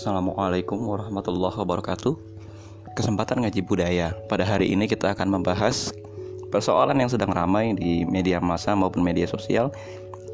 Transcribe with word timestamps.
Assalamualaikum 0.00 0.80
warahmatullahi 0.80 1.60
wabarakatuh. 1.60 2.16
Kesempatan 2.96 3.44
ngaji 3.44 3.60
budaya. 3.60 4.16
Pada 4.32 4.48
hari 4.48 4.72
ini 4.72 4.88
kita 4.88 5.12
akan 5.12 5.28
membahas 5.28 5.92
persoalan 6.48 7.04
yang 7.04 7.12
sedang 7.12 7.28
ramai 7.28 7.76
di 7.76 8.08
media 8.08 8.40
massa 8.40 8.72
maupun 8.72 9.04
media 9.04 9.28
sosial 9.28 9.68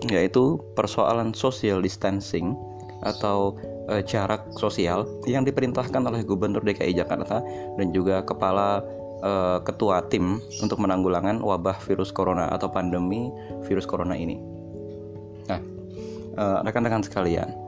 yaitu 0.07 0.63
persoalan 0.79 1.35
social 1.35 1.83
distancing 1.83 2.55
atau 3.03 3.59
e, 3.91 4.07
jarak 4.07 4.47
sosial 4.55 5.03
yang 5.27 5.43
diperintahkan 5.43 5.99
oleh 5.99 6.23
Gubernur 6.23 6.63
DKI 6.63 7.03
Jakarta 7.03 7.43
dan 7.75 7.91
juga 7.91 8.23
kepala 8.23 8.87
e, 9.19 9.59
ketua 9.67 10.07
tim 10.07 10.39
untuk 10.63 10.79
menanggulangan 10.79 11.43
wabah 11.43 11.83
virus 11.91 12.15
corona 12.15 12.55
atau 12.55 12.71
pandemi 12.71 13.35
virus 13.67 13.83
corona 13.83 14.15
ini. 14.15 14.39
Nah, 15.51 15.59
rekan-rekan 16.63 17.03
sekalian, 17.03 17.66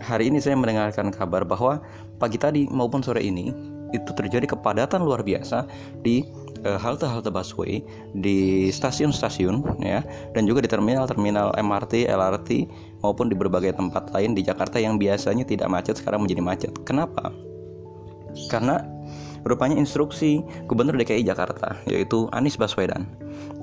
hari 0.00 0.32
ini 0.32 0.40
saya 0.40 0.56
mendengarkan 0.56 1.12
kabar 1.12 1.44
bahwa 1.44 1.78
pagi 2.16 2.40
tadi 2.40 2.66
maupun 2.68 3.04
sore 3.04 3.20
ini 3.20 3.52
itu 3.90 4.10
terjadi 4.14 4.46
kepadatan 4.46 5.02
luar 5.02 5.20
biasa 5.26 5.66
di 6.02 6.22
uh, 6.62 6.78
halte-halte 6.78 7.30
busway, 7.30 7.82
di 8.14 8.70
stasiun-stasiun 8.70 9.82
ya, 9.82 10.06
dan 10.34 10.46
juga 10.46 10.62
di 10.62 10.70
terminal-terminal 10.70 11.54
MRT, 11.58 12.06
LRT 12.06 12.70
maupun 13.02 13.26
di 13.28 13.34
berbagai 13.34 13.74
tempat 13.74 14.14
lain 14.14 14.38
di 14.38 14.46
Jakarta 14.46 14.78
yang 14.78 14.96
biasanya 14.96 15.42
tidak 15.42 15.66
macet 15.66 15.98
sekarang 15.98 16.22
menjadi 16.22 16.42
macet. 16.42 16.72
Kenapa? 16.86 17.34
Karena 18.46 18.78
rupanya 19.42 19.80
instruksi 19.80 20.44
Gubernur 20.68 20.96
DKI 21.00 21.24
Jakarta 21.24 21.72
yaitu 21.88 22.28
Anies 22.36 22.60
Baswedan 22.60 23.08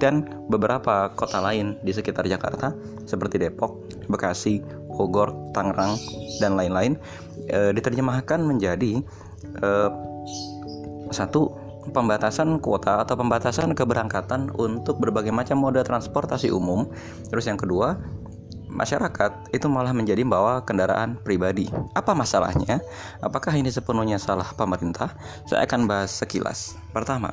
dan 0.02 0.26
beberapa 0.50 1.14
kota 1.14 1.38
lain 1.42 1.78
di 1.86 1.94
sekitar 1.94 2.26
Jakarta 2.26 2.74
seperti 3.06 3.38
Depok, 3.38 3.78
Bekasi, 4.10 4.62
Bogor, 4.98 5.54
Tangerang, 5.54 5.96
dan 6.42 6.58
lain-lain 6.58 6.98
e, 7.46 7.72
diterjemahkan 7.78 8.42
menjadi 8.42 9.06
e, 9.62 9.70
satu 11.14 11.54
pembatasan 11.92 12.60
kuota 12.60 13.06
atau 13.06 13.16
pembatasan 13.16 13.72
keberangkatan 13.72 14.52
untuk 14.58 15.00
berbagai 15.00 15.32
macam 15.32 15.62
moda 15.62 15.86
transportasi 15.86 16.52
umum. 16.52 16.90
Terus 17.32 17.48
yang 17.48 17.56
kedua, 17.56 17.96
masyarakat 18.68 19.56
itu 19.56 19.68
malah 19.72 19.96
menjadi 19.96 20.22
bawa 20.28 20.64
kendaraan 20.68 21.18
pribadi. 21.24 21.72
Apa 21.96 22.12
masalahnya? 22.12 22.84
Apakah 23.24 23.56
ini 23.56 23.72
sepenuhnya 23.72 24.20
salah 24.20 24.52
pemerintah? 24.54 25.16
Saya 25.48 25.64
akan 25.64 25.88
bahas 25.88 26.12
sekilas. 26.12 26.76
Pertama, 26.92 27.32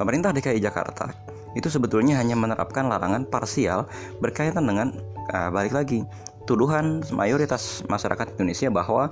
pemerintah 0.00 0.32
DKI 0.32 0.60
Jakarta 0.60 1.12
itu 1.56 1.72
sebetulnya 1.72 2.20
hanya 2.20 2.36
menerapkan 2.36 2.84
larangan 2.84 3.24
parsial 3.24 3.88
berkaitan 4.20 4.68
dengan 4.68 4.92
uh, 5.34 5.50
balik 5.50 5.74
lagi 5.74 6.06
tuduhan 6.46 7.02
mayoritas 7.10 7.82
masyarakat 7.90 8.38
Indonesia 8.38 8.70
bahwa 8.70 9.10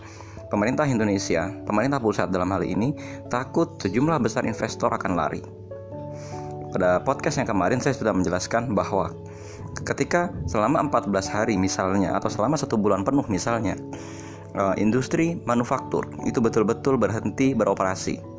pemerintah 0.48 0.86
Indonesia, 0.86 1.50
pemerintah 1.66 1.98
pusat 1.98 2.30
dalam 2.30 2.48
hal 2.54 2.62
ini 2.62 2.94
takut 3.26 3.74
sejumlah 3.82 4.22
besar 4.22 4.46
investor 4.46 4.94
akan 4.94 5.18
lari. 5.18 5.42
Pada 6.70 7.02
podcast 7.02 7.38
yang 7.38 7.50
kemarin 7.50 7.78
saya 7.78 7.94
sudah 7.94 8.14
menjelaskan 8.14 8.74
bahwa 8.74 9.14
ketika 9.86 10.30
selama 10.46 10.82
14 10.90 11.10
hari 11.30 11.54
misalnya 11.58 12.14
atau 12.14 12.30
selama 12.30 12.58
satu 12.58 12.78
bulan 12.78 13.02
penuh 13.06 13.26
misalnya 13.30 13.78
uh, 14.58 14.74
industri 14.78 15.38
manufaktur 15.46 16.06
itu 16.26 16.38
betul-betul 16.38 16.98
berhenti 16.98 17.54
beroperasi 17.54 18.34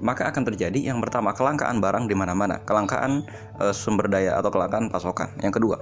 maka 0.00 0.32
akan 0.32 0.48
terjadi 0.48 0.90
yang 0.90 0.98
pertama 1.04 1.36
kelangkaan 1.36 1.78
barang 1.78 2.08
di 2.08 2.16
mana-mana, 2.16 2.64
kelangkaan 2.64 3.20
e, 3.60 3.68
sumber 3.76 4.08
daya 4.08 4.40
atau 4.40 4.48
kelangkaan 4.48 4.88
pasokan. 4.88 5.28
Yang 5.44 5.60
kedua, 5.60 5.76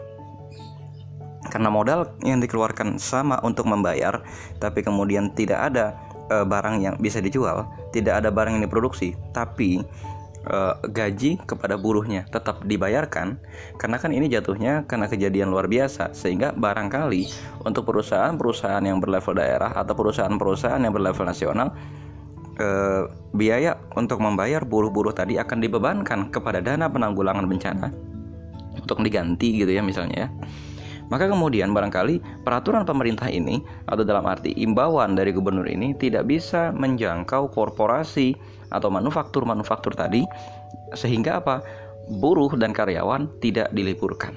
karena 1.49 1.73
modal 1.73 2.13
yang 2.23 2.39
dikeluarkan 2.39 3.01
sama 3.01 3.41
untuk 3.43 3.67
membayar, 3.67 4.23
tapi 4.61 4.85
kemudian 4.85 5.33
tidak 5.33 5.73
ada 5.73 5.97
e, 6.29 6.45
barang 6.45 6.81
yang 6.81 6.95
bisa 7.01 7.19
dijual, 7.19 7.67
tidak 7.91 8.25
ada 8.25 8.31
barang 8.31 8.61
yang 8.61 8.65
diproduksi, 8.69 9.17
tapi 9.33 9.83
e, 10.45 10.59
gaji 10.93 11.41
kepada 11.45 11.81
buruhnya 11.81 12.29
tetap 12.29 12.63
dibayarkan, 12.65 13.41
karena 13.81 13.97
kan 13.97 14.11
ini 14.13 14.29
jatuhnya 14.29 14.85
karena 14.87 15.09
kejadian 15.09 15.51
luar 15.51 15.67
biasa, 15.67 16.13
sehingga 16.13 16.53
barangkali 16.55 17.27
untuk 17.65 17.89
perusahaan-perusahaan 17.89 18.85
yang 18.85 19.01
berlevel 19.01 19.37
daerah 19.37 19.73
atau 19.75 19.97
perusahaan-perusahaan 19.97 20.81
yang 20.81 20.95
berlevel 20.95 21.27
nasional 21.27 21.73
eh, 22.59 23.03
biaya 23.33 23.79
untuk 23.95 24.19
membayar 24.21 24.67
buruh-buruh 24.67 25.15
tadi 25.15 25.39
akan 25.39 25.59
dibebankan 25.63 26.29
kepada 26.29 26.59
dana 26.59 26.91
penanggulangan 26.91 27.47
bencana 27.47 27.89
untuk 28.79 29.03
diganti 29.03 29.59
gitu 29.63 29.71
ya 29.71 29.83
misalnya 29.83 30.27
ya. 30.27 30.29
Maka 31.09 31.29
kemudian 31.29 31.73
barangkali 31.73 32.45
peraturan 32.45 32.85
pemerintah 32.85 33.33
ini 33.33 33.65
atau 33.89 34.05
dalam 34.05 34.29
arti 34.29 34.53
imbauan 34.61 35.17
dari 35.17 35.33
gubernur 35.33 35.65
ini 35.65 35.97
tidak 35.97 36.29
bisa 36.29 36.73
menjangkau 36.77 37.49
korporasi 37.53 38.37
atau 38.69 38.93
manufaktur-manufaktur 38.93 39.97
tadi 39.97 40.25
sehingga 40.93 41.41
apa? 41.41 41.65
buruh 42.09 42.57
dan 42.57 42.73
karyawan 42.73 43.29
tidak 43.45 43.69
diliburkan. 43.77 44.33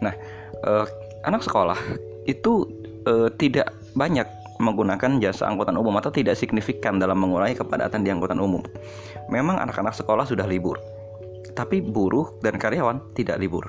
Nah, 0.00 0.16
eh, 0.64 0.86
anak 1.28 1.44
sekolah 1.44 1.76
itu 2.24 2.64
eh, 3.04 3.28
tidak 3.36 3.76
banyak 3.92 4.24
menggunakan 4.60 5.20
jasa 5.20 5.48
angkutan 5.48 5.76
umum 5.76 5.96
atau 6.00 6.12
tidak 6.12 6.36
signifikan 6.36 7.00
dalam 7.00 7.20
mengurangi 7.20 7.56
kepadatan 7.56 8.04
di 8.04 8.12
angkutan 8.12 8.40
umum. 8.40 8.64
Memang 9.32 9.60
anak-anak 9.60 9.96
sekolah 9.96 10.28
sudah 10.28 10.44
libur, 10.44 10.76
tapi 11.56 11.80
buruh 11.80 12.28
dan 12.44 12.60
karyawan 12.60 13.00
tidak 13.16 13.40
libur. 13.40 13.68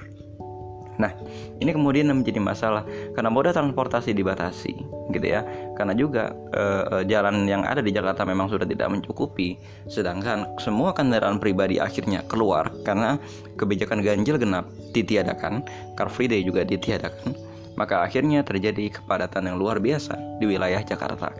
Nah, 1.01 1.11
ini 1.57 1.73
kemudian 1.73 2.13
menjadi 2.13 2.37
masalah 2.37 2.85
karena 3.17 3.33
moda 3.33 3.49
transportasi 3.49 4.13
dibatasi, 4.13 4.73
gitu 5.09 5.25
ya. 5.25 5.41
Karena 5.73 5.97
juga 5.97 6.29
e, 6.53 6.63
jalan 7.09 7.49
yang 7.49 7.65
ada 7.65 7.81
di 7.81 7.89
Jakarta 7.89 8.21
memang 8.21 8.53
sudah 8.53 8.69
tidak 8.69 8.85
mencukupi, 8.93 9.57
sedangkan 9.89 10.45
semua 10.61 10.93
kendaraan 10.93 11.41
pribadi 11.41 11.81
akhirnya 11.81 12.21
keluar 12.29 12.69
karena 12.85 13.17
kebijakan 13.57 14.05
ganjil 14.05 14.37
genap 14.37 14.69
ditiadakan, 14.93 15.65
Car 15.97 16.13
Free 16.13 16.29
Day 16.29 16.45
juga 16.45 16.61
ditiadakan 16.61 17.49
maka 17.79 18.03
akhirnya 18.03 18.43
terjadi 18.43 18.99
kepadatan 18.99 19.47
yang 19.47 19.57
luar 19.57 19.79
biasa 19.79 20.19
di 20.37 20.45
wilayah 20.45 20.83
Jakarta. 20.83 21.31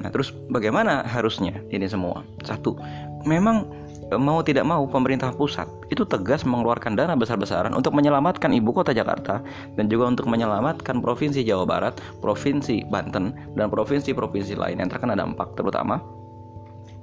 Nah, 0.00 0.10
terus 0.10 0.34
bagaimana 0.50 1.06
harusnya 1.06 1.62
ini 1.70 1.86
semua? 1.86 2.26
Satu, 2.42 2.74
memang 3.22 3.83
mau 4.12 4.44
tidak 4.44 4.68
mau 4.68 4.84
pemerintah 4.84 5.32
pusat 5.32 5.64
itu 5.88 6.04
tegas 6.04 6.44
mengeluarkan 6.44 6.92
dana 6.92 7.16
besar-besaran 7.16 7.72
untuk 7.72 7.96
menyelamatkan 7.96 8.52
ibu 8.52 8.70
kota 8.70 8.92
Jakarta 8.92 9.40
dan 9.74 9.86
juga 9.88 10.12
untuk 10.12 10.28
menyelamatkan 10.28 11.00
provinsi 11.00 11.40
Jawa 11.40 11.64
Barat, 11.64 11.94
provinsi 12.20 12.84
Banten 12.92 13.32
dan 13.56 13.66
provinsi-provinsi 13.72 14.54
lain 14.54 14.84
yang 14.84 14.90
terkena 14.92 15.16
dampak 15.16 15.56
terutama. 15.56 16.00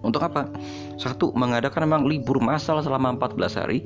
Untuk 0.01 0.25
apa? 0.25 0.49
Satu, 0.97 1.29
mengadakan 1.37 1.85
memang 1.85 2.03
libur 2.09 2.41
massal 2.41 2.81
selama 2.81 3.13
14 3.21 3.61
hari. 3.61 3.85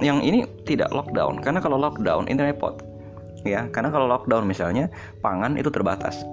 Yang 0.00 0.18
ini 0.24 0.38
tidak 0.64 0.88
lockdown 0.96 1.44
karena 1.44 1.60
kalau 1.60 1.76
lockdown 1.76 2.24
ini 2.32 2.40
repot 2.40 2.80
ya. 3.44 3.68
Karena 3.68 3.92
kalau 3.92 4.08
lockdown 4.08 4.48
misalnya 4.48 4.88
pangan 5.20 5.60
itu 5.60 5.68
terbatas. 5.68 6.24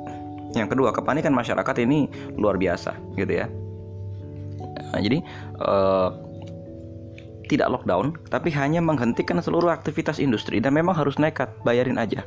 Yang 0.56 0.76
kedua 0.76 0.96
kepanikan 0.96 1.36
masyarakat 1.36 1.76
ini 1.84 2.08
luar 2.40 2.56
biasa 2.56 2.96
gitu 3.20 3.44
ya 3.44 3.52
nah, 4.94 5.02
jadi 5.02 5.20
uh, 5.64 6.10
tidak 7.48 7.72
lockdown 7.72 8.16
tapi 8.28 8.52
hanya 8.52 8.84
menghentikan 8.84 9.40
seluruh 9.40 9.72
aktivitas 9.72 10.20
industri 10.20 10.60
dan 10.60 10.76
memang 10.76 10.94
harus 10.94 11.16
nekat 11.16 11.48
bayarin 11.64 11.96
aja 11.96 12.24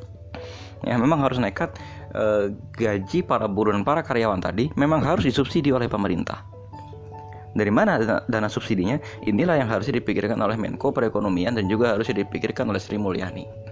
ya 0.81 0.97
memang 0.97 1.21
harus 1.21 1.37
nekat 1.37 1.77
uh, 2.17 2.49
gaji 2.73 3.21
para 3.21 3.45
buruh 3.45 3.77
dan 3.77 3.85
para 3.85 4.01
karyawan 4.01 4.41
tadi 4.41 4.73
memang 4.81 5.05
harus 5.05 5.29
disubsidi 5.29 5.69
oleh 5.77 5.93
pemerintah 5.93 6.41
dari 7.51 7.71
mana 7.71 7.99
dana, 7.99 8.23
dana 8.31 8.47
subsidinya? 8.47 8.95
Inilah 9.27 9.59
yang 9.59 9.67
harusnya 9.67 9.99
dipikirkan 9.99 10.39
oleh 10.39 10.55
Menko 10.55 10.95
Perekonomian 10.95 11.59
dan 11.59 11.67
juga 11.67 11.99
harusnya 11.99 12.23
dipikirkan 12.23 12.71
oleh 12.71 12.79
Sri 12.79 12.95
Mulyani. 12.95 13.70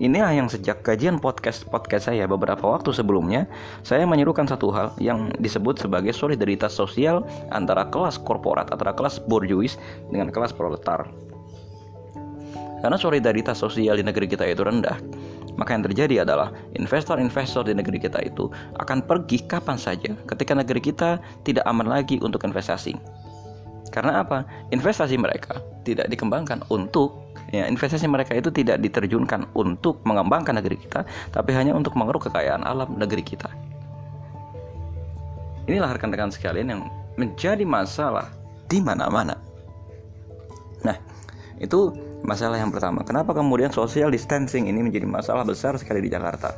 Inilah 0.00 0.32
yang 0.32 0.48
sejak 0.48 0.80
kajian 0.80 1.20
podcast-podcast 1.20 2.08
saya 2.08 2.24
beberapa 2.24 2.64
waktu 2.64 2.88
sebelumnya, 2.88 3.44
saya 3.84 4.08
menyerukan 4.08 4.48
satu 4.48 4.72
hal 4.72 4.96
yang 4.96 5.28
disebut 5.36 5.76
sebagai 5.76 6.16
solidaritas 6.16 6.72
sosial 6.72 7.20
antara 7.52 7.84
kelas 7.92 8.16
korporat, 8.16 8.72
antara 8.72 8.96
kelas 8.96 9.20
borjuis 9.28 9.76
dengan 10.08 10.32
kelas 10.32 10.56
proletar. 10.56 11.04
Karena 12.80 12.96
solidaritas 12.96 13.60
sosial 13.60 14.00
di 14.00 14.04
negeri 14.08 14.24
kita 14.24 14.48
itu 14.48 14.64
rendah, 14.64 14.96
maka 15.60 15.76
yang 15.76 15.84
terjadi 15.84 16.24
adalah 16.24 16.48
investor-investor 16.80 17.68
di 17.68 17.76
negeri 17.76 18.00
kita 18.00 18.24
itu 18.24 18.48
akan 18.80 19.04
pergi 19.04 19.44
kapan 19.44 19.76
saja 19.76 20.16
ketika 20.32 20.56
negeri 20.56 20.80
kita 20.80 21.20
tidak 21.44 21.68
aman 21.68 21.84
lagi 21.84 22.16
untuk 22.24 22.40
investasi. 22.48 22.96
Karena 23.92 24.24
apa? 24.24 24.48
Investasi 24.72 25.20
mereka 25.20 25.60
tidak 25.84 26.08
dikembangkan 26.08 26.64
untuk 26.72 27.29
ya 27.50 27.66
investasi 27.66 28.06
mereka 28.06 28.34
itu 28.34 28.50
tidak 28.54 28.78
diterjunkan 28.82 29.50
untuk 29.54 30.02
mengembangkan 30.06 30.58
negeri 30.58 30.78
kita 30.78 31.02
tapi 31.34 31.50
hanya 31.54 31.74
untuk 31.74 31.94
mengeruk 31.98 32.30
kekayaan 32.30 32.62
alam 32.62 32.94
negeri 32.98 33.22
kita. 33.22 33.50
Inilah 35.66 35.94
rekan-rekan 35.94 36.34
sekalian 36.34 36.68
yang 36.72 36.82
menjadi 37.14 37.62
masalah 37.62 38.30
di 38.66 38.82
mana-mana. 38.82 39.38
Nah 40.82 40.96
itu 41.60 41.92
masalah 42.24 42.56
yang 42.58 42.72
pertama. 42.72 43.04
Kenapa 43.04 43.36
kemudian 43.36 43.70
social 43.70 44.10
distancing 44.10 44.66
ini 44.70 44.80
menjadi 44.80 45.06
masalah 45.06 45.44
besar 45.44 45.76
sekali 45.76 46.02
di 46.04 46.10
Jakarta? 46.10 46.54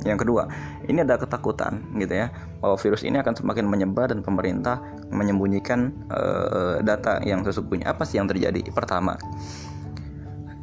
Yang 0.00 0.24
kedua, 0.24 0.48
ini 0.88 1.04
ada 1.04 1.20
ketakutan 1.20 1.84
gitu 2.00 2.24
ya 2.24 2.32
bahwa 2.64 2.80
virus 2.80 3.04
ini 3.04 3.20
akan 3.20 3.36
semakin 3.36 3.68
menyebar 3.68 4.08
dan 4.08 4.24
pemerintah 4.24 4.80
menyembunyikan 5.12 5.92
uh, 6.08 6.80
data 6.80 7.20
yang 7.20 7.44
sesungguhnya. 7.44 7.92
Apa 7.92 8.08
sih 8.08 8.16
yang 8.16 8.24
terjadi? 8.24 8.64
Pertama, 8.72 9.20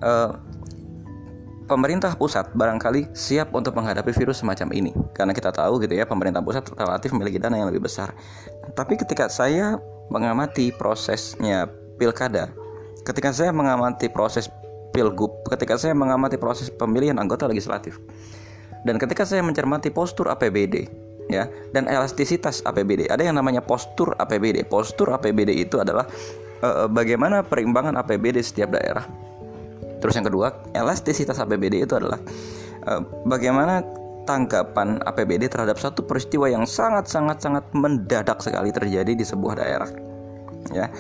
uh, 0.04 0.36
pemerintah 1.68 2.16
pusat 2.16 2.48
barangkali 2.56 3.12
siap 3.12 3.52
untuk 3.52 3.76
menghadapi 3.76 4.16
virus 4.16 4.40
semacam 4.40 4.72
ini 4.72 4.92
karena 5.12 5.36
kita 5.36 5.52
tahu 5.52 5.84
gitu 5.84 6.00
ya 6.00 6.08
pemerintah 6.08 6.40
pusat 6.40 6.64
relatif 6.74 7.12
memiliki 7.12 7.38
dana 7.38 7.60
yang 7.60 7.70
lebih 7.70 7.86
besar. 7.86 8.16
Tapi 8.74 8.96
ketika 8.96 9.28
saya 9.28 9.76
mengamati 10.08 10.72
prosesnya 10.72 11.68
pilkada, 12.00 12.50
ketika 13.04 13.36
saya 13.36 13.52
mengamati 13.52 14.08
proses 14.08 14.48
pilgub, 14.96 15.44
ketika 15.52 15.76
saya 15.76 15.92
mengamati 15.92 16.40
proses 16.40 16.72
pemilihan 16.72 17.20
anggota 17.20 17.46
legislatif, 17.46 18.00
dan 18.88 18.96
ketika 18.96 19.28
saya 19.28 19.44
mencermati 19.44 19.92
postur 19.92 20.32
APBD 20.32 20.88
ya 21.28 21.52
dan 21.76 21.92
elastisitas 21.92 22.64
APBD, 22.64 23.12
ada 23.12 23.20
yang 23.20 23.36
namanya 23.36 23.60
postur 23.60 24.16
APBD. 24.16 24.64
Postur 24.64 25.12
APBD 25.12 25.52
itu 25.60 25.76
adalah 25.84 26.08
uh, 26.64 26.88
bagaimana 26.88 27.44
perimbangan 27.44 28.00
APBD 28.00 28.40
setiap 28.40 28.72
daerah. 28.72 29.04
Terus 29.98 30.14
yang 30.18 30.28
kedua, 30.28 30.48
elastisitas 30.74 31.38
APBD 31.42 31.84
itu 31.84 31.94
adalah 31.98 32.22
uh, 32.86 33.02
bagaimana 33.26 33.82
tanggapan 34.28 35.00
APBD 35.08 35.48
terhadap 35.48 35.80
satu 35.80 36.04
peristiwa 36.04 36.52
yang 36.52 36.68
sangat 36.68 37.08
sangat 37.08 37.40
sangat 37.40 37.64
mendadak 37.72 38.44
sekali 38.44 38.70
terjadi 38.76 39.16
di 39.16 39.24
sebuah 39.24 39.58
daerah. 39.58 39.90
Ya 40.76 40.92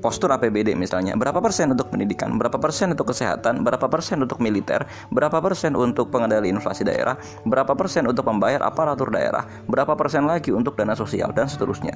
postur 0.00 0.32
APBD 0.32 0.72
misalnya 0.74 1.14
berapa 1.14 1.38
persen 1.38 1.70
untuk 1.70 1.92
pendidikan, 1.92 2.40
berapa 2.40 2.56
persen 2.56 2.96
untuk 2.96 3.12
kesehatan, 3.12 3.62
berapa 3.62 3.86
persen 3.86 4.24
untuk 4.24 4.40
militer, 4.40 4.88
berapa 5.12 5.38
persen 5.38 5.76
untuk 5.76 6.08
pengendali 6.08 6.48
inflasi 6.48 6.82
daerah, 6.82 7.20
berapa 7.44 7.76
persen 7.76 8.08
untuk 8.08 8.24
membayar 8.26 8.64
aparatur 8.64 9.12
daerah, 9.12 9.44
berapa 9.68 9.92
persen 9.94 10.24
lagi 10.24 10.50
untuk 10.50 10.74
dana 10.74 10.96
sosial 10.96 11.30
dan 11.36 11.46
seterusnya. 11.46 11.94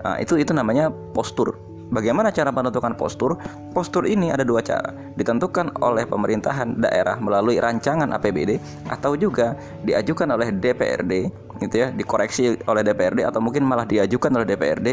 Nah, 0.00 0.16
itu 0.16 0.40
itu 0.40 0.56
namanya 0.56 0.88
postur. 1.12 1.69
Bagaimana 1.90 2.30
cara 2.30 2.54
menentukan 2.54 2.94
postur? 2.94 3.34
Postur 3.74 4.06
ini 4.06 4.30
ada 4.30 4.46
dua 4.46 4.62
cara, 4.62 4.94
ditentukan 5.18 5.74
oleh 5.82 6.06
pemerintahan 6.06 6.78
daerah 6.78 7.18
melalui 7.18 7.58
rancangan 7.58 8.14
APBD 8.14 8.62
atau 8.86 9.18
juga 9.18 9.58
diajukan 9.82 10.30
oleh 10.30 10.54
DPRD, 10.54 11.12
gitu 11.58 11.74
ya, 11.74 11.90
dikoreksi 11.90 12.62
oleh 12.70 12.86
DPRD 12.86 13.26
atau 13.26 13.42
mungkin 13.42 13.66
malah 13.66 13.90
diajukan 13.90 14.30
oleh 14.38 14.46
DPRD 14.46 14.88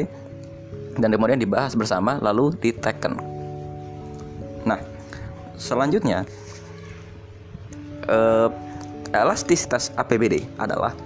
dan 0.97 1.09
kemudian 1.13 1.37
dibahas 1.37 1.77
bersama 1.77 2.17
lalu 2.17 2.57
diteken. 2.57 3.13
Nah, 4.65 4.81
selanjutnya 5.53 6.25
eh, 8.09 8.49
elastisitas 9.13 9.93
APBD 9.93 10.43
adalah 10.57 10.97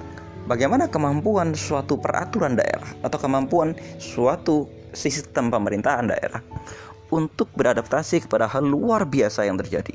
bagaimana 0.47 0.87
kemampuan 0.87 1.51
suatu 1.51 1.99
peraturan 1.99 2.55
daerah 2.55 2.87
atau 3.03 3.19
kemampuan 3.19 3.75
suatu 3.99 4.80
sistem 4.91 5.51
pemerintahan 5.51 6.11
daerah 6.11 6.41
untuk 7.11 7.51
beradaptasi 7.55 8.23
kepada 8.25 8.47
hal 8.47 8.63
luar 8.63 9.03
biasa 9.03 9.43
yang 9.43 9.59
terjadi. 9.59 9.93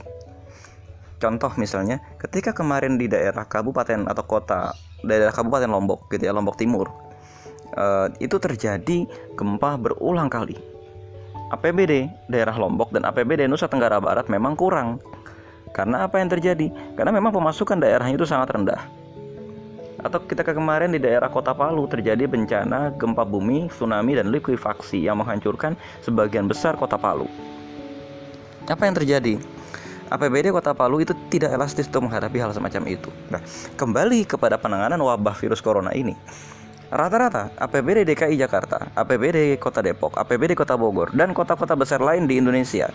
Contoh 1.17 1.49
misalnya, 1.57 1.97
ketika 2.21 2.53
kemarin 2.53 3.01
di 3.01 3.09
daerah 3.09 3.49
kabupaten 3.49 4.05
atau 4.05 4.25
kota 4.29 4.77
daerah 5.01 5.33
kabupaten 5.33 5.69
Lombok 5.69 6.13
gitu 6.13 6.29
ya, 6.29 6.33
Lombok 6.37 6.61
Timur 6.61 6.93
uh, 7.73 8.13
itu 8.21 8.37
terjadi 8.37 9.09
gempa 9.33 9.81
berulang 9.81 10.29
kali. 10.29 10.61
APBD 11.57 12.11
daerah 12.29 12.53
Lombok 12.59 12.93
dan 12.93 13.09
APBD 13.09 13.49
Nusa 13.49 13.71
Tenggara 13.71 13.97
Barat 13.97 14.29
memang 14.29 14.59
kurang. 14.59 15.01
Karena 15.73 16.05
apa 16.09 16.21
yang 16.21 16.29
terjadi? 16.33 16.73
Karena 16.97 17.13
memang 17.13 17.33
pemasukan 17.33 17.81
daerahnya 17.81 18.17
itu 18.17 18.29
sangat 18.29 18.53
rendah. 18.53 18.81
Atau 20.07 20.23
kita 20.23 20.47
ke 20.47 20.55
kemarin 20.55 20.95
di 20.95 21.03
daerah 21.03 21.27
Kota 21.27 21.51
Palu 21.51 21.91
terjadi 21.91 22.31
bencana 22.31 22.95
gempa 22.95 23.27
bumi, 23.27 23.67
tsunami 23.67 24.15
dan 24.15 24.31
likuifaksi 24.31 25.03
yang 25.03 25.19
menghancurkan 25.19 25.75
sebagian 26.07 26.47
besar 26.47 26.79
Kota 26.79 26.95
Palu. 26.95 27.27
Apa 28.71 28.87
yang 28.87 28.95
terjadi? 28.95 29.35
APBD 30.07 30.55
Kota 30.55 30.71
Palu 30.79 31.03
itu 31.03 31.11
tidak 31.27 31.59
elastis 31.59 31.91
untuk 31.91 32.07
menghadapi 32.07 32.39
hal 32.39 32.55
semacam 32.55 32.87
itu. 32.87 33.11
Nah, 33.35 33.43
kembali 33.75 34.23
kepada 34.31 34.55
penanganan 34.55 35.03
wabah 35.03 35.35
virus 35.43 35.59
corona 35.59 35.91
ini. 35.91 36.15
Rata-rata 36.87 37.51
APBD 37.59 38.07
DKI 38.07 38.39
Jakarta, 38.39 38.95
APBD 38.95 39.59
Kota 39.59 39.83
Depok, 39.83 40.15
APBD 40.23 40.55
Kota 40.55 40.79
Bogor, 40.79 41.11
dan 41.19 41.35
kota-kota 41.35 41.75
besar 41.75 41.99
lain 41.99 42.31
di 42.31 42.39
Indonesia, 42.39 42.95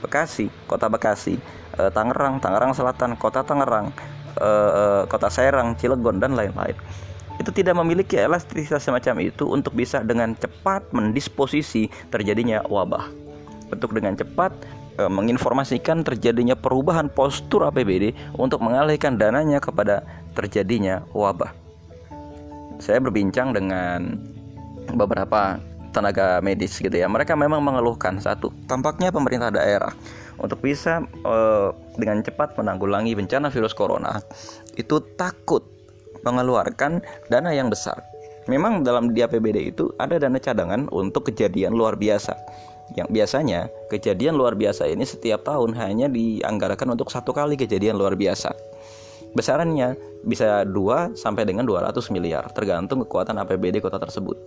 Bekasi, 0.00 0.48
Kota 0.64 0.88
Bekasi, 0.88 1.36
eh, 1.76 1.90
Tangerang, 1.92 2.40
Tangerang 2.40 2.72
Selatan, 2.72 3.12
Kota 3.20 3.44
Tangerang, 3.44 3.92
eh, 4.38 5.02
Kota 5.08 5.28
Serang, 5.32 5.74
Cilegon, 5.76 6.20
dan 6.20 6.36
lain-lain, 6.36 6.76
itu 7.36 7.50
tidak 7.52 7.76
memiliki 7.76 8.16
elastisitas 8.16 8.84
semacam 8.84 9.20
itu 9.20 9.44
untuk 9.48 9.76
bisa 9.76 10.00
dengan 10.00 10.32
cepat 10.36 10.92
mendisposisi 10.92 11.88
terjadinya 12.08 12.64
wabah. 12.68 13.08
Untuk 13.72 13.96
dengan 13.96 14.14
cepat 14.14 14.54
eh, 15.00 15.10
menginformasikan 15.10 16.06
terjadinya 16.06 16.54
perubahan 16.54 17.10
postur 17.10 17.66
APBD 17.66 18.14
untuk 18.36 18.62
mengalihkan 18.62 19.18
dananya 19.18 19.58
kepada 19.58 20.06
terjadinya 20.36 21.02
wabah 21.16 21.66
saya 22.78 23.00
berbincang 23.00 23.56
dengan 23.56 24.20
beberapa 24.92 25.60
tenaga 25.90 26.44
medis 26.44 26.76
gitu 26.76 26.92
ya. 26.92 27.08
Mereka 27.08 27.32
memang 27.34 27.64
mengeluhkan 27.64 28.20
satu, 28.20 28.52
tampaknya 28.68 29.08
pemerintah 29.08 29.48
daerah 29.48 29.92
untuk 30.40 30.60
bisa 30.60 31.04
uh, 31.24 31.72
dengan 31.96 32.20
cepat 32.20 32.56
menanggulangi 32.56 33.16
bencana 33.16 33.48
virus 33.48 33.72
corona 33.72 34.20
itu 34.76 35.00
takut 35.16 35.64
mengeluarkan 36.26 37.00
dana 37.30 37.50
yang 37.54 37.70
besar. 37.70 38.02
Memang 38.46 38.86
dalam 38.86 39.10
di 39.10 39.22
APBD 39.26 39.74
itu 39.74 39.90
ada 39.98 40.22
dana 40.22 40.38
cadangan 40.38 40.86
untuk 40.94 41.30
kejadian 41.30 41.74
luar 41.74 41.98
biasa. 41.98 42.34
Yang 42.94 43.08
biasanya 43.10 43.60
kejadian 43.90 44.38
luar 44.38 44.54
biasa 44.54 44.86
ini 44.86 45.02
setiap 45.02 45.42
tahun 45.42 45.74
hanya 45.74 46.06
dianggarkan 46.06 46.94
untuk 46.94 47.10
satu 47.10 47.34
kali 47.34 47.58
kejadian 47.58 47.98
luar 47.98 48.14
biasa. 48.14 48.54
Besarannya 49.34 49.98
bisa 50.22 50.62
2 50.62 51.18
sampai 51.18 51.42
dengan 51.42 51.66
200 51.66 51.90
miliar 52.14 52.46
tergantung 52.54 53.02
kekuatan 53.02 53.34
APBD 53.42 53.82
kota 53.82 53.98
tersebut. 53.98 54.38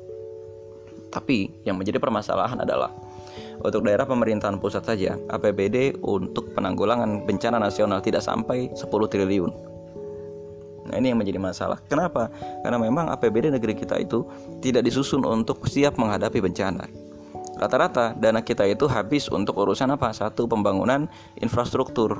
Tapi 1.11 1.51
yang 1.67 1.75
menjadi 1.75 1.99
permasalahan 1.99 2.63
adalah 2.63 2.95
untuk 3.61 3.83
daerah 3.85 4.07
pemerintahan 4.07 4.57
pusat 4.57 4.83
saja 4.85 5.19
APBD 5.29 5.99
untuk 6.03 6.53
penanggulangan 6.55 7.25
bencana 7.27 7.59
nasional 7.59 7.99
tidak 7.99 8.23
sampai 8.23 8.71
10 8.73 8.85
triliun. 8.87 9.51
Nah, 10.89 10.97
ini 10.97 11.13
yang 11.13 11.21
menjadi 11.21 11.37
masalah. 11.37 11.77
Kenapa? 11.85 12.33
Karena 12.65 12.81
memang 12.81 13.13
APBD 13.13 13.53
negeri 13.53 13.77
kita 13.77 14.01
itu 14.01 14.25
tidak 14.63 14.89
disusun 14.89 15.21
untuk 15.21 15.61
siap 15.69 16.01
menghadapi 16.01 16.41
bencana. 16.41 16.89
Rata-rata 17.59 18.15
dana 18.15 18.39
kita 18.39 18.63
itu 18.65 18.87
habis 18.87 19.27
untuk 19.29 19.59
urusan 19.59 19.91
apa? 19.93 20.09
Satu 20.15 20.47
pembangunan 20.47 21.05
infrastruktur. 21.43 22.17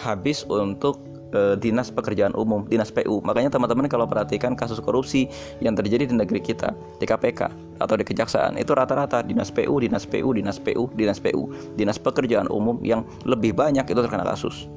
Habis 0.00 0.48
untuk 0.48 1.09
uh, 1.34 1.54
dinas 1.58 1.90
pekerjaan 1.90 2.34
umum, 2.34 2.66
dinas 2.66 2.90
PU. 2.90 3.22
Makanya 3.22 3.50
teman-teman 3.52 3.86
kalau 3.86 4.06
perhatikan 4.06 4.54
kasus 4.54 4.78
korupsi 4.82 5.30
yang 5.62 5.74
terjadi 5.74 6.10
di 6.10 6.14
negeri 6.16 6.40
kita, 6.42 6.74
di 6.98 7.06
KPK 7.06 7.50
atau 7.80 7.94
di 7.96 8.04
kejaksaan, 8.04 8.58
itu 8.58 8.74
rata-rata 8.74 9.22
dinas 9.24 9.48
PU, 9.50 9.80
dinas 9.80 10.04
PU, 10.06 10.30
dinas 10.34 10.58
PU, 10.60 10.90
dinas 10.94 11.18
PU, 11.18 11.42
dinas 11.74 11.98
pekerjaan 11.98 12.50
umum 12.50 12.78
yang 12.82 13.06
lebih 13.26 13.54
banyak 13.56 13.86
itu 13.86 14.00
terkena 14.00 14.26
kasus. 14.26 14.68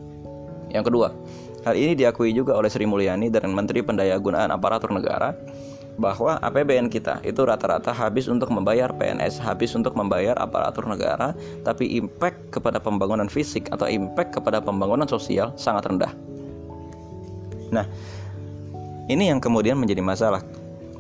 Yang 0.73 0.89
kedua, 0.89 1.07
hal 1.67 1.77
ini 1.77 1.93
diakui 1.93 2.33
juga 2.33 2.57
oleh 2.57 2.69
Sri 2.71 2.89
Mulyani 2.89 3.29
dan 3.29 3.53
Menteri 3.53 3.85
Pendayagunaan 3.85 4.49
Aparatur 4.49 4.89
Negara 4.89 5.37
bahwa 5.97 6.41
APBN 6.41 6.89
kita 6.89 7.21
itu 7.21 7.45
rata-rata 7.45 7.93
habis 7.93 8.25
untuk 8.25 8.49
membayar 8.49 8.89
PNS, 8.89 9.37
habis 9.37 9.77
untuk 9.77 9.93
membayar 9.93 10.33
aparatur 10.41 10.89
negara, 10.89 11.37
tapi 11.61 11.97
impact 11.97 12.49
kepada 12.49 12.81
pembangunan 12.81 13.29
fisik 13.29 13.69
atau 13.69 13.85
impact 13.85 14.33
kepada 14.41 14.57
pembangunan 14.57 15.05
sosial 15.05 15.53
sangat 15.53 15.85
rendah. 15.89 16.32
Nah, 17.73 17.85
ini 19.09 19.27
yang 19.33 19.41
kemudian 19.41 19.75
menjadi 19.75 19.99
masalah. 20.05 20.45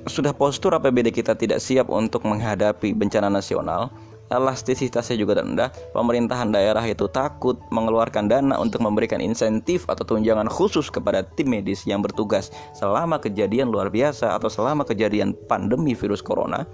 Sudah 0.03 0.35
postur 0.35 0.75
APBD 0.75 1.15
kita 1.15 1.37
tidak 1.37 1.63
siap 1.63 1.87
untuk 1.87 2.27
menghadapi 2.27 2.91
bencana 2.91 3.31
nasional, 3.31 3.87
elastisitasnya 4.27 5.15
juga 5.15 5.39
rendah, 5.39 5.71
pemerintahan 5.95 6.51
daerah 6.51 6.83
itu 6.83 7.07
takut 7.07 7.55
mengeluarkan 7.71 8.27
dana 8.27 8.59
untuk 8.59 8.83
memberikan 8.83 9.23
insentif 9.23 9.87
atau 9.87 10.03
tunjangan 10.03 10.51
khusus 10.51 10.91
kepada 10.91 11.23
tim 11.37 11.55
medis 11.55 11.87
yang 11.87 12.03
bertugas 12.03 12.51
selama 12.75 13.21
kejadian 13.21 13.71
luar 13.71 13.87
biasa 13.87 14.35
atau 14.35 14.51
selama 14.51 14.83
kejadian 14.83 15.31
pandemi 15.47 15.95
virus 15.95 16.19
corona. 16.19 16.67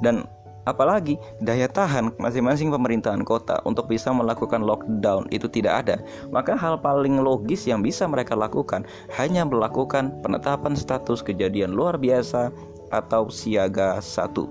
Dan 0.00 0.24
Apalagi 0.68 1.16
daya 1.40 1.64
tahan 1.66 2.12
masing-masing 2.20 2.68
pemerintahan 2.68 3.24
kota 3.24 3.64
untuk 3.64 3.88
bisa 3.88 4.12
melakukan 4.12 4.60
lockdown 4.60 5.24
itu 5.32 5.48
tidak 5.48 5.86
ada. 5.86 5.96
Maka 6.28 6.52
hal 6.52 6.76
paling 6.80 7.16
logis 7.20 7.64
yang 7.64 7.80
bisa 7.80 8.04
mereka 8.04 8.36
lakukan 8.36 8.84
hanya 9.16 9.48
melakukan 9.48 10.12
penetapan 10.20 10.76
status 10.76 11.24
kejadian 11.24 11.72
luar 11.72 11.96
biasa 11.96 12.52
atau 12.92 13.32
siaga 13.32 13.96
satu. 14.04 14.50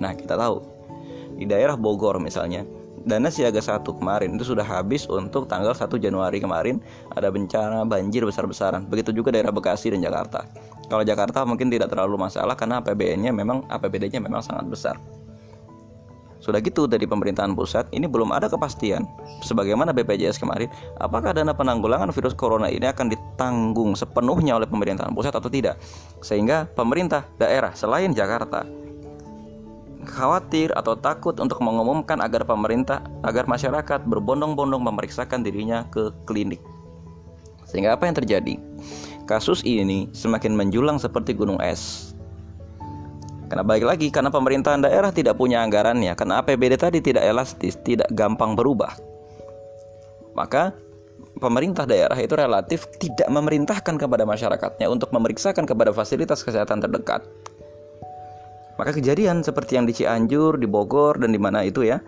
Nah 0.00 0.16
kita 0.16 0.40
tahu 0.40 0.64
di 1.36 1.44
daerah 1.44 1.76
Bogor 1.76 2.16
misalnya 2.20 2.64
dana 3.04 3.32
siaga 3.32 3.60
satu 3.64 3.96
kemarin 3.96 4.36
itu 4.36 4.52
sudah 4.52 4.64
habis 4.64 5.08
untuk 5.08 5.48
tanggal 5.48 5.72
1 5.72 5.88
Januari 5.96 6.36
kemarin 6.40 6.80
ada 7.16 7.32
bencana 7.32 7.84
banjir 7.88 8.24
besar-besaran. 8.24 8.84
Begitu 8.88 9.16
juga 9.16 9.32
daerah 9.32 9.52
Bekasi 9.52 9.92
dan 9.92 10.04
Jakarta. 10.04 10.44
Kalau 10.90 11.06
Jakarta 11.06 11.46
mungkin 11.46 11.72
tidak 11.72 11.88
terlalu 11.88 12.20
masalah 12.20 12.58
karena 12.58 12.82
APBN-nya 12.82 13.32
memang 13.32 13.64
APBD-nya 13.70 14.20
memang 14.20 14.44
sangat 14.44 14.66
besar. 14.68 14.96
Sudah 16.40 16.56
gitu 16.64 16.88
dari 16.88 17.04
pemerintahan 17.04 17.52
pusat 17.52 17.84
ini 17.92 18.08
belum 18.08 18.32
ada 18.32 18.48
kepastian 18.48 19.04
sebagaimana 19.44 19.92
BPJS 19.92 20.40
kemarin 20.40 20.72
apakah 20.96 21.36
dana 21.36 21.52
penanggulangan 21.52 22.08
virus 22.16 22.32
corona 22.32 22.72
ini 22.72 22.88
akan 22.88 23.12
ditanggung 23.12 23.92
sepenuhnya 23.92 24.56
oleh 24.56 24.64
pemerintahan 24.64 25.12
pusat 25.12 25.36
atau 25.36 25.52
tidak. 25.52 25.76
Sehingga 26.24 26.64
pemerintah 26.72 27.28
daerah 27.36 27.76
selain 27.76 28.16
Jakarta 28.16 28.64
khawatir 30.04 30.72
atau 30.76 30.96
takut 30.96 31.36
untuk 31.38 31.60
mengumumkan 31.60 32.20
agar 32.20 32.44
pemerintah 32.44 33.04
agar 33.24 33.44
masyarakat 33.44 34.04
berbondong-bondong 34.08 34.80
memeriksakan 34.80 35.44
dirinya 35.44 35.84
ke 35.92 36.12
klinik. 36.24 36.60
Sehingga 37.68 37.94
apa 37.94 38.08
yang 38.10 38.16
terjadi? 38.18 38.54
Kasus 39.28 39.62
ini 39.62 40.10
semakin 40.10 40.58
menjulang 40.58 40.98
seperti 40.98 41.36
gunung 41.36 41.62
es. 41.62 42.12
Karena 43.50 43.66
baik 43.66 43.82
lagi 43.82 44.06
karena 44.14 44.30
pemerintahan 44.30 44.82
daerah 44.82 45.10
tidak 45.10 45.34
punya 45.34 45.62
anggarannya, 45.62 46.14
karena 46.14 46.38
APBD 46.42 46.74
tadi 46.78 46.98
tidak 47.02 47.26
elastis, 47.26 47.74
tidak 47.82 48.06
gampang 48.14 48.54
berubah. 48.54 48.94
Maka 50.38 50.70
pemerintah 51.38 51.82
daerah 51.82 52.14
itu 52.14 52.34
relatif 52.38 52.86
tidak 53.02 53.26
memerintahkan 53.26 53.98
kepada 53.98 54.22
masyarakatnya 54.22 54.86
untuk 54.86 55.10
memeriksakan 55.10 55.66
kepada 55.66 55.90
fasilitas 55.90 56.46
kesehatan 56.46 56.78
terdekat. 56.78 57.26
Maka 58.80 58.96
kejadian 58.96 59.44
seperti 59.44 59.76
yang 59.76 59.84
di 59.84 59.92
Cianjur, 59.92 60.56
di 60.56 60.64
Bogor 60.64 61.20
dan 61.20 61.36
di 61.36 61.40
mana 61.40 61.60
itu 61.68 61.84
ya, 61.84 62.00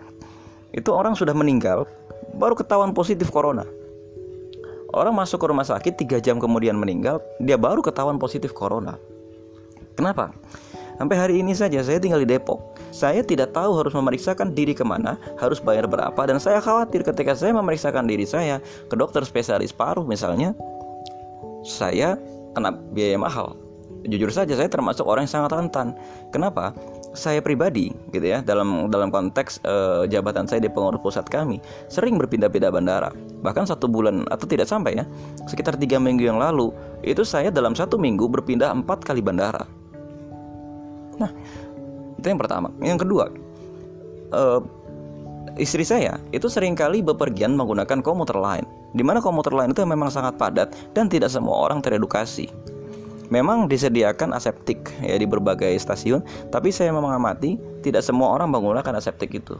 itu 0.73 0.89
orang 0.89 1.13
sudah 1.13 1.37
meninggal 1.37 1.85
baru 2.33 2.57
ketahuan 2.57 2.97
positif 2.97 3.29
corona. 3.29 3.61
Orang 4.89 5.13
masuk 5.13 5.37
ke 5.37 5.45
rumah 5.45 5.69
sakit 5.69 6.01
tiga 6.01 6.17
jam 6.17 6.41
kemudian 6.41 6.73
meninggal, 6.73 7.21
dia 7.37 7.61
baru 7.61 7.85
ketahuan 7.85 8.17
positif 8.17 8.57
corona. 8.57 8.97
Kenapa? 9.93 10.33
Sampai 10.97 11.13
hari 11.13 11.45
ini 11.45 11.53
saja 11.53 11.77
saya 11.85 12.01
tinggal 12.01 12.25
di 12.25 12.29
Depok. 12.33 12.73
Saya 12.89 13.21
tidak 13.21 13.53
tahu 13.53 13.77
harus 13.77 13.93
memeriksakan 13.93 14.57
diri 14.57 14.73
ke 14.73 14.81
mana, 14.81 15.17
harus 15.37 15.61
bayar 15.61 15.85
berapa, 15.85 16.17
dan 16.25 16.41
saya 16.41 16.57
khawatir 16.57 17.05
ketika 17.05 17.37
saya 17.37 17.53
memeriksakan 17.53 18.09
diri 18.09 18.25
saya 18.25 18.57
ke 18.89 18.97
dokter 18.97 19.21
spesialis 19.21 19.69
paru 19.69 20.01
misalnya, 20.05 20.57
saya 21.61 22.17
kena 22.57 22.73
biaya 22.93 23.17
mahal. 23.21 23.62
Jujur 24.03 24.31
saja 24.35 24.51
saya 24.59 24.67
termasuk 24.67 25.07
orang 25.07 25.23
yang 25.23 25.33
sangat 25.39 25.51
rentan. 25.55 25.95
Kenapa? 26.35 26.75
Saya 27.13 27.45
pribadi 27.45 27.93
gitu 28.09 28.25
ya 28.25 28.41
dalam 28.41 28.89
dalam 28.89 29.13
konteks 29.13 29.61
uh, 29.63 30.03
jabatan 30.09 30.49
saya 30.49 30.65
di 30.65 30.69
pengurus 30.73 30.97
pusat 30.97 31.29
kami 31.29 31.61
sering 31.85 32.17
berpindah-pindah 32.17 32.73
bandara 32.73 33.13
bahkan 33.45 33.69
satu 33.69 33.85
bulan 33.85 34.25
atau 34.33 34.49
tidak 34.49 34.65
sampai 34.65 34.97
ya 34.97 35.05
sekitar 35.45 35.77
tiga 35.77 36.01
minggu 36.01 36.25
yang 36.25 36.41
lalu 36.41 36.73
itu 37.05 37.21
saya 37.21 37.53
dalam 37.53 37.77
satu 37.77 38.01
minggu 38.01 38.25
berpindah 38.25 38.73
empat 38.73 39.05
kali 39.05 39.21
bandara 39.21 39.61
Nah, 41.21 41.31
itu 42.17 42.25
yang 42.25 42.39
pertama. 42.39 42.73
Yang 42.81 43.05
kedua, 43.05 43.25
uh, 44.33 44.61
istri 45.59 45.85
saya 45.85 46.17
itu 46.33 46.49
sering 46.49 46.73
kali 46.73 47.05
bepergian 47.05 47.53
menggunakan 47.53 48.01
komuter 48.01 48.37
lain. 48.37 48.65
Di 48.93 49.01
mana 49.01 49.21
komuter 49.21 49.53
lain 49.53 49.73
itu 49.73 49.81
memang 49.85 50.13
sangat 50.13 50.37
padat 50.37 50.69
dan 50.93 51.09
tidak 51.09 51.29
semua 51.33 51.69
orang 51.69 51.81
teredukasi. 51.81 52.49
Memang 53.33 53.65
disediakan 53.65 54.37
aseptik 54.37 54.93
ya 55.01 55.17
di 55.17 55.25
berbagai 55.25 55.73
stasiun, 55.81 56.21
tapi 56.53 56.69
saya 56.69 56.93
mengamati 56.93 57.57
tidak 57.81 58.05
semua 58.05 58.37
orang 58.37 58.53
menggunakan 58.53 59.01
aseptik 59.01 59.33
itu. 59.33 59.57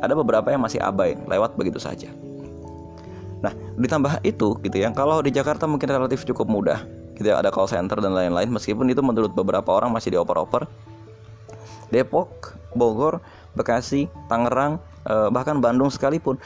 Ada 0.00 0.16
beberapa 0.16 0.48
yang 0.48 0.64
masih 0.64 0.80
abai, 0.80 1.12
lewat 1.28 1.52
begitu 1.60 1.76
saja. 1.76 2.08
Nah, 3.44 3.52
ditambah 3.76 4.24
itu 4.24 4.56
gitu 4.64 4.76
ya, 4.80 4.88
kalau 4.96 5.20
di 5.20 5.28
Jakarta 5.28 5.68
mungkin 5.68 5.92
relatif 5.92 6.24
cukup 6.24 6.48
mudah 6.48 6.80
gitu 7.20 7.28
ya, 7.28 7.44
ada 7.44 7.52
call 7.52 7.68
center 7.68 8.00
dan 8.00 8.16
lain-lain 8.16 8.48
meskipun 8.48 8.88
itu 8.88 9.04
menurut 9.04 9.36
beberapa 9.36 9.68
orang 9.68 9.92
masih 9.92 10.16
dioper-oper 10.16 10.64
Depok, 11.92 12.58
Bogor, 12.74 13.22
Bekasi, 13.54 14.10
Tangerang, 14.26 14.82
eh, 15.06 15.28
bahkan 15.30 15.62
Bandung 15.62 15.92
sekalipun 15.92 16.40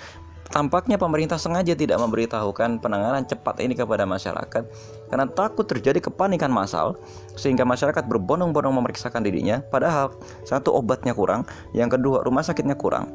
tampaknya 0.49 0.97
pemerintah 0.97 1.37
sengaja 1.37 1.77
tidak 1.77 2.01
memberitahukan 2.01 2.81
penanganan 2.81 3.25
cepat 3.29 3.61
ini 3.61 3.77
kepada 3.77 4.09
masyarakat 4.09 4.65
karena 5.09 5.27
takut 5.33 5.69
terjadi 5.69 6.01
kepanikan 6.01 6.49
massal 6.49 6.97
sehingga 7.37 7.65
masyarakat 7.69 8.05
berbondong-bondong 8.09 8.75
memeriksakan 8.81 9.25
dirinya 9.25 9.61
padahal 9.69 10.13
satu 10.49 10.75
obatnya 10.77 11.13
kurang, 11.13 11.45
yang 11.77 11.93
kedua 11.93 12.25
rumah 12.25 12.45
sakitnya 12.45 12.77
kurang. 12.77 13.13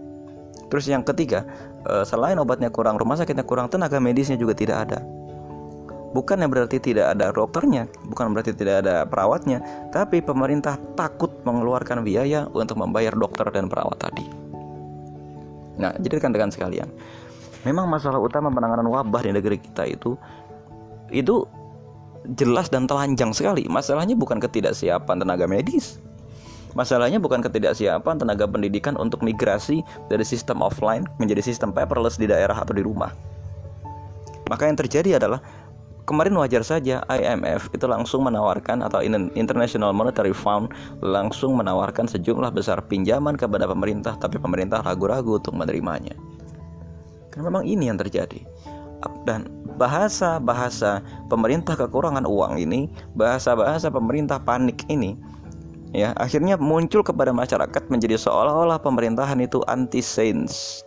Terus 0.70 0.90
yang 0.90 1.06
ketiga, 1.06 1.46
eh, 1.86 2.02
selain 2.02 2.38
obatnya 2.42 2.74
kurang, 2.74 2.98
rumah 2.98 3.14
sakitnya 3.14 3.46
kurang, 3.46 3.70
tenaga 3.70 4.02
medisnya 4.02 4.38
juga 4.38 4.58
tidak 4.58 4.90
ada 4.90 5.06
bukan 6.14 6.46
yang 6.46 6.54
berarti 6.54 6.78
tidak 6.78 7.18
ada 7.18 7.34
dokternya, 7.34 7.90
bukan 8.08 8.32
berarti 8.32 8.54
tidak 8.54 8.86
ada 8.86 9.04
perawatnya, 9.04 9.60
tapi 9.90 10.22
pemerintah 10.22 10.78
takut 10.94 11.34
mengeluarkan 11.44 12.06
biaya 12.06 12.46
untuk 12.54 12.78
membayar 12.78 13.12
dokter 13.18 13.50
dan 13.50 13.68
perawat 13.68 13.98
tadi. 13.98 14.24
Nah, 15.82 15.90
jadi 15.98 16.22
rekan-rekan 16.22 16.54
sekalian, 16.54 16.86
memang 17.64 17.88
masalah 17.88 18.20
utama 18.20 18.52
penanganan 18.52 18.88
wabah 18.88 19.22
di 19.24 19.32
negeri 19.36 19.60
kita 19.60 19.88
itu 19.88 20.16
itu 21.12 21.48
jelas 22.40 22.72
dan 22.72 22.88
telanjang 22.88 23.36
sekali. 23.36 23.68
Masalahnya 23.68 24.16
bukan 24.16 24.40
ketidaksiapan 24.40 25.24
tenaga 25.24 25.44
medis. 25.48 26.00
Masalahnya 26.74 27.22
bukan 27.22 27.44
ketidaksiapan 27.44 28.18
tenaga 28.18 28.50
pendidikan 28.50 28.98
untuk 28.98 29.22
migrasi 29.22 29.86
dari 30.10 30.26
sistem 30.26 30.66
offline 30.66 31.06
menjadi 31.22 31.46
sistem 31.46 31.70
paperless 31.70 32.18
di 32.18 32.26
daerah 32.26 32.58
atau 32.58 32.74
di 32.74 32.82
rumah. 32.82 33.14
Maka 34.50 34.66
yang 34.66 34.78
terjadi 34.80 35.22
adalah 35.22 35.38
kemarin 36.10 36.34
wajar 36.34 36.66
saja 36.66 37.06
IMF 37.08 37.70
itu 37.78 37.86
langsung 37.86 38.26
menawarkan 38.26 38.82
atau 38.82 39.06
International 39.38 39.94
Monetary 39.94 40.34
Fund 40.34 40.74
langsung 41.06 41.54
menawarkan 41.56 42.10
sejumlah 42.10 42.50
besar 42.50 42.82
pinjaman 42.90 43.38
kepada 43.38 43.70
pemerintah 43.70 44.18
tapi 44.18 44.42
pemerintah 44.42 44.82
ragu-ragu 44.82 45.38
untuk 45.38 45.54
menerimanya. 45.54 46.18
Karena 47.34 47.50
memang 47.50 47.66
ini 47.66 47.90
yang 47.90 47.98
terjadi. 47.98 48.46
Dan 49.26 49.50
bahasa-bahasa 49.76 51.02
pemerintah 51.28 51.74
kekurangan 51.74 52.30
uang 52.30 52.62
ini, 52.62 52.88
bahasa-bahasa 53.18 53.90
pemerintah 53.90 54.38
panik 54.38 54.86
ini 54.88 55.18
ya 55.94 56.10
akhirnya 56.18 56.58
muncul 56.58 57.06
kepada 57.06 57.30
masyarakat 57.30 57.84
menjadi 57.88 58.18
seolah-olah 58.18 58.82
pemerintahan 58.82 59.38
itu 59.40 59.62
anti 59.70 60.02
sains. 60.02 60.82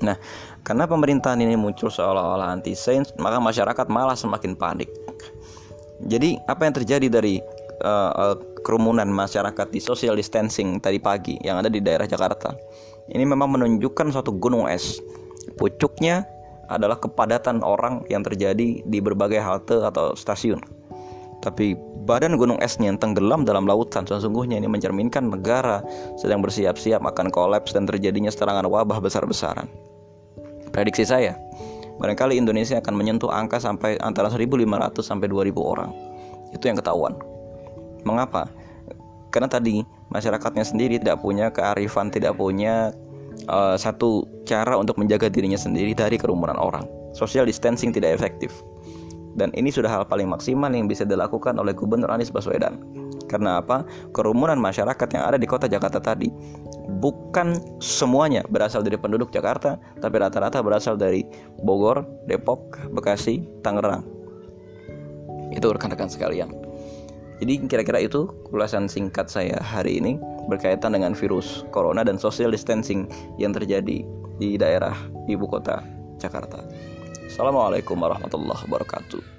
Nah, 0.00 0.14
karena 0.62 0.86
pemerintahan 0.86 1.42
ini 1.42 1.58
muncul 1.58 1.90
seolah-olah 1.90 2.54
anti 2.54 2.78
sains, 2.78 3.10
maka 3.18 3.42
masyarakat 3.42 3.86
malah 3.90 4.14
semakin 4.14 4.54
panik. 4.54 4.88
Jadi 6.06 6.38
apa 6.46 6.68
yang 6.68 6.74
terjadi 6.76 7.06
dari 7.08 7.42
uh, 7.82 8.12
uh, 8.14 8.36
kerumunan 8.62 9.08
masyarakat 9.08 9.68
di 9.72 9.80
social 9.82 10.16
distancing 10.16 10.78
tadi 10.80 11.00
pagi 11.02 11.36
yang 11.42 11.60
ada 11.60 11.68
di 11.68 11.82
daerah 11.82 12.08
Jakarta? 12.08 12.54
Ini 13.10 13.22
memang 13.22 13.58
menunjukkan 13.58 14.10
suatu 14.10 14.34
gunung 14.34 14.66
es. 14.66 14.98
Pucuknya 15.54 16.26
adalah 16.66 16.98
kepadatan 16.98 17.62
orang 17.62 18.02
yang 18.10 18.26
terjadi 18.26 18.82
di 18.82 18.98
berbagai 18.98 19.38
halte 19.38 19.78
atau 19.78 20.18
stasiun. 20.18 20.58
Tapi 21.38 21.78
badan 22.06 22.34
gunung 22.34 22.58
esnya 22.58 22.90
yang 22.90 22.98
tenggelam 22.98 23.46
dalam 23.46 23.70
lautan 23.70 24.02
sesungguhnya 24.02 24.58
ini 24.58 24.66
mencerminkan 24.66 25.30
negara 25.30 25.78
sedang 26.18 26.42
bersiap-siap 26.42 27.02
akan 27.02 27.30
kolaps 27.30 27.70
dan 27.70 27.86
terjadinya 27.86 28.34
serangan 28.34 28.66
wabah 28.66 28.98
besar-besaran. 28.98 29.70
Prediksi 30.74 31.06
saya, 31.06 31.38
barangkali 32.02 32.34
Indonesia 32.34 32.82
akan 32.82 32.94
menyentuh 32.98 33.30
angka 33.30 33.62
sampai 33.62 33.94
antara 34.02 34.26
1.500 34.26 34.66
sampai 35.06 35.30
2.000 35.30 35.54
orang. 35.62 35.90
Itu 36.50 36.66
yang 36.66 36.78
ketahuan. 36.82 37.35
Mengapa? 38.06 38.46
Karena 39.34 39.50
tadi 39.50 39.82
masyarakatnya 40.14 40.64
sendiri 40.64 41.02
tidak 41.02 41.20
punya 41.20 41.50
kearifan, 41.50 42.08
tidak 42.08 42.38
punya 42.38 42.94
uh, 43.50 43.74
satu 43.76 44.24
cara 44.46 44.78
untuk 44.78 44.96
menjaga 44.96 45.28
dirinya 45.28 45.58
sendiri 45.58 45.92
dari 45.92 46.16
kerumunan 46.16 46.56
orang. 46.56 46.86
Social 47.12 47.44
distancing 47.44 47.90
tidak 47.90 48.16
efektif. 48.16 48.54
Dan 49.36 49.52
ini 49.52 49.68
sudah 49.68 49.92
hal 49.92 50.08
paling 50.08 50.32
maksimal 50.32 50.72
yang 50.72 50.88
bisa 50.88 51.04
dilakukan 51.04 51.60
oleh 51.60 51.76
Gubernur 51.76 52.08
Anies 52.08 52.32
Baswedan. 52.32 52.80
Karena 53.28 53.60
apa? 53.60 53.84
Kerumunan 54.16 54.56
masyarakat 54.56 55.08
yang 55.12 55.24
ada 55.28 55.36
di 55.36 55.44
kota 55.44 55.68
Jakarta 55.68 56.00
tadi 56.00 56.32
bukan 57.02 57.58
semuanya 57.82 58.46
berasal 58.48 58.80
dari 58.80 58.96
penduduk 58.96 59.28
Jakarta, 59.34 59.76
tapi 60.00 60.16
rata-rata 60.16 60.62
berasal 60.64 60.96
dari 60.96 61.26
Bogor, 61.60 62.06
Depok, 62.30 62.80
Bekasi, 62.96 63.44
Tangerang. 63.60 64.06
Itu 65.52 65.68
rekan-rekan 65.74 66.08
sekalian. 66.08 66.65
Jadi 67.36 67.68
kira-kira 67.68 68.00
itu 68.00 68.32
ulasan 68.48 68.88
singkat 68.88 69.28
saya 69.28 69.60
hari 69.60 70.00
ini 70.00 70.16
berkaitan 70.48 70.96
dengan 70.96 71.12
virus 71.12 71.68
corona 71.68 72.00
dan 72.00 72.16
social 72.16 72.48
distancing 72.48 73.10
yang 73.36 73.52
terjadi 73.52 74.06
di 74.40 74.48
daerah 74.56 74.96
ibu 75.28 75.44
kota 75.44 75.84
Jakarta. 76.16 76.64
Assalamualaikum 77.28 78.00
warahmatullahi 78.00 78.64
wabarakatuh. 78.64 79.35